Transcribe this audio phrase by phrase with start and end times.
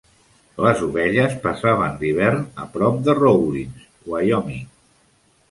[0.65, 3.85] Les ovelles passaven l'hivern a prop de Rawlins,
[4.17, 4.67] Wyoming.